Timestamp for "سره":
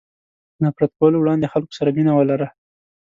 1.79-1.89